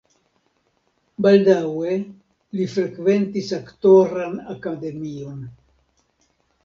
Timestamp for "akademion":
4.55-5.41